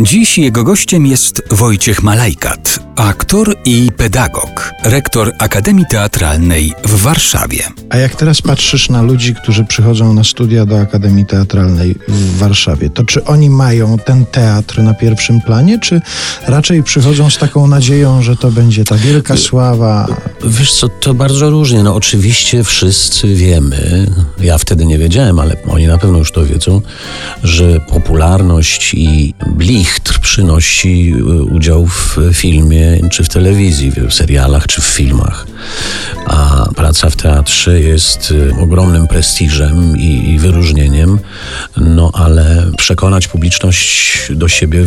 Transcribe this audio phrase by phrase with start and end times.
[0.00, 7.58] Dziś jego gościem jest Wojciech Malajkat, aktor i pedagog, rektor Akademii Teatralnej w Warszawie.
[7.90, 12.90] A jak teraz patrzysz na ludzi, którzy przychodzą na studia do Akademii Teatralnej w Warszawie,
[12.90, 16.00] to czy oni mają ten teatr na pierwszym planie, czy
[16.46, 20.06] raczej przychodzą z taką nadzieją, że to będzie ta wielka sława?
[20.44, 21.82] Wiesz co, to bardzo różnie.
[21.82, 24.06] No oczywiście wszyscy wiemy,
[24.40, 26.82] ja wtedy nie wiedziałem, ale oni na pewno już to wiedzą,
[27.42, 29.34] że popularność i
[29.86, 35.46] blichtr przynosi y, udział w filmie czy w telewizji, w serialach czy w filmach.
[36.26, 41.18] A praca w teatrze jest y, ogromnym prestiżem i, i wyróżnieniem,
[41.76, 44.84] no ale przekonać publiczność do siebie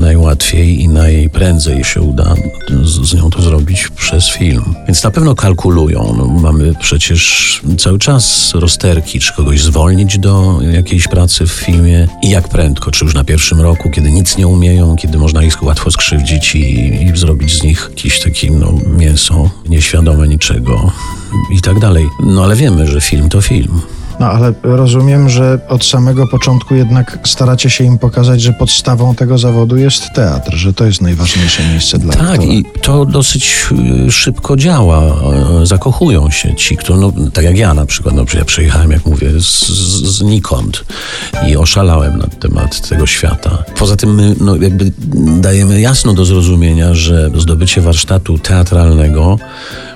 [0.00, 2.34] najłatwiej i najprędzej się uda
[2.82, 4.74] z, z nią to zrobić przez film.
[4.86, 6.14] Więc na pewno kalkulują.
[6.18, 12.30] No, mamy przecież cały czas rozterki, czy kogoś zwolnić do jakiejś pracy w filmie i
[12.30, 15.90] jak prędko, czy już na pierwszym roku, kiedy nic nie umieją, kiedy można ich łatwo
[15.90, 20.92] skrzywdzić i, i zrobić z nich jakieś takie no, mięso nieświadome niczego
[21.50, 22.08] i tak dalej.
[22.20, 23.80] No ale wiemy, że film to film.
[24.20, 29.38] No ale rozumiem, że od samego początku jednak staracie się im pokazać, że podstawą tego
[29.38, 32.44] zawodu jest teatr, że to jest najważniejsze miejsce dla Tak, aktora.
[32.52, 33.66] i to dosyć
[34.08, 35.02] y, szybko działa.
[35.62, 39.06] E, Zakochują się ci, którzy, no, tak jak ja na przykład, no, ja przyjechałem, jak
[39.06, 40.84] mówię, z, z, znikąd
[41.48, 43.58] i oszalałem na temat tego świata.
[43.78, 44.92] Poza tym my no, jakby
[45.40, 49.38] dajemy jasno do zrozumienia, że zdobycie warsztatu teatralnego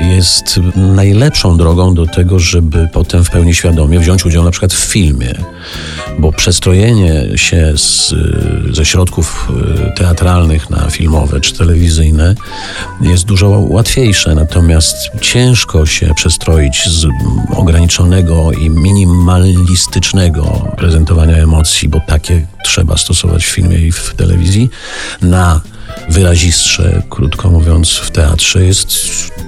[0.00, 4.84] jest najlepszą drogą do tego, żeby potem w pełni świadomie wziąć udział na przykład w
[4.84, 5.34] filmie.
[6.18, 8.14] Bo przestrojenie się z,
[8.70, 9.48] ze środków
[9.88, 12.34] y, teatralnych na filmowe czy telewizyjne
[13.00, 17.06] jest dużo łatwiejsze, natomiast ciężko się przestroić z
[17.56, 24.70] ograniczonego i minimalistycznego prezentowania emocji, bo takie trzeba stosować w filmie i w telewizji,
[25.22, 25.60] na
[26.08, 28.98] wyrazistsze, krótko mówiąc, w teatrze jest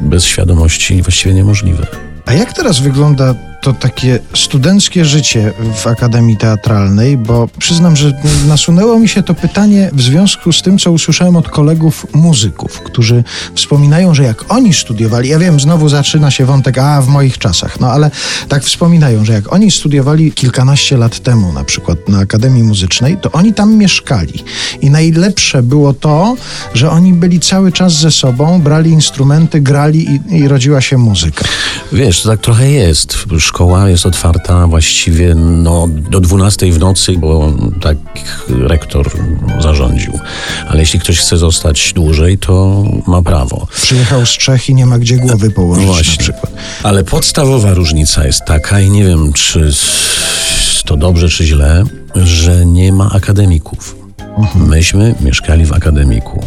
[0.01, 1.87] bez świadomości właściwie niemożliwe.
[2.27, 7.17] A jak teraz wygląda to takie studenckie życie w Akademii Teatralnej?
[7.17, 8.13] Bo przyznam, że
[8.49, 13.25] nasunęło mi się to pytanie w związku z tym, co usłyszałem od kolegów muzyków, którzy
[13.55, 17.81] wspominają, że jak oni studiowali, ja wiem, znowu zaczyna się wątek, a w moich czasach,
[17.81, 18.11] no ale
[18.49, 23.33] tak wspominają, że jak oni studiowali kilkanaście lat temu, na przykład na Akademii Muzycznej, to
[23.33, 24.45] oni tam mieszkali.
[24.81, 26.37] I najlepsze było to,
[26.75, 31.45] że oni byli cały czas ze sobą, brali instrumenty, grali i, i rodziła się muzyka.
[31.93, 33.17] Wiesz, to tak trochę jest.
[33.49, 37.97] Szkoła jest otwarta właściwie no, do 12 w nocy, bo tak
[38.49, 39.11] rektor
[39.61, 40.13] zarządził.
[40.69, 43.67] Ale jeśli ktoś chce zostać dłużej, to ma prawo.
[43.83, 46.19] Przyjechał z Czech i nie ma gdzie głowy położyć No na właśnie.
[46.19, 46.53] przykład.
[46.83, 49.71] Ale podstawowa różnica jest taka, i nie wiem, czy
[50.85, 51.85] to dobrze, czy źle,
[52.15, 53.97] że nie ma akademików.
[54.55, 56.45] Myśmy mieszkali w akademiku,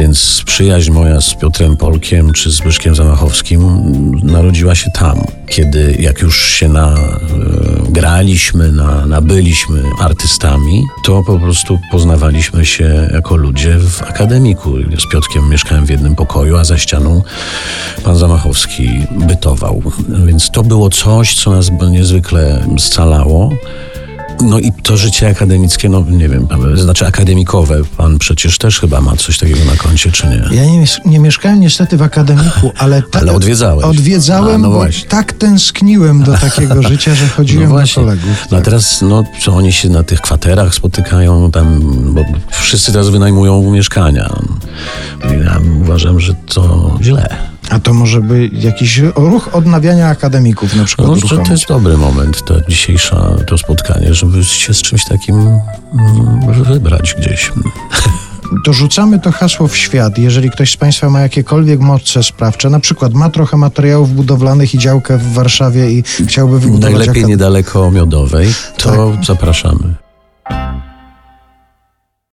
[0.00, 3.60] więc przyjaźń moja z Piotrem Polkiem czy Zbyszkiem Zamachowskim
[4.22, 7.92] narodziła się tam, kiedy jak już się na, e,
[8.72, 14.74] na, nabyliśmy artystami, to po prostu poznawaliśmy się jako ludzie w akademiku.
[14.98, 17.22] Z Piotrkiem mieszkałem w jednym pokoju, a za ścianą
[18.04, 19.82] pan Zamachowski bytował.
[20.26, 23.50] Więc to było coś, co nas niezwykle scalało.
[24.42, 29.16] No i to życie akademickie, no nie wiem, znaczy akademikowe, pan przecież też chyba ma
[29.16, 30.56] coś takiego na koncie, czy nie?
[30.56, 33.84] Ja nie, nie mieszkałem niestety w akademiku, ale, ta, Ale odwiedzałeś.
[33.84, 35.08] odwiedzałem, A, no bo właśnie.
[35.08, 38.36] tak tęskniłem do takiego życia, że chodziłem do kolegów.
[38.50, 38.64] No a Tak.
[38.64, 41.80] teraz, no, co oni się na tych kwaterach spotykają, tam,
[42.14, 44.30] bo wszyscy teraz wynajmują mieszkania.
[45.44, 47.49] Ja uważam, że to źle.
[47.70, 51.46] A to może by jakiś ruch odnawiania akademików na przykład No, uruchomić.
[51.46, 55.60] to jest dobry moment, to dzisiejsza, to spotkanie, żeby się z czymś takim mm,
[56.64, 57.52] wybrać gdzieś.
[58.64, 60.18] To rzucamy to hasło w świat.
[60.18, 64.78] Jeżeli ktoś z Państwa ma jakiekolwiek moce sprawcze, na przykład ma trochę materiałów budowlanych i
[64.78, 69.24] działkę w Warszawie i chciałby wybudować Najlepiej akad- niedaleko Miodowej, to Tak.
[69.24, 69.94] zapraszamy.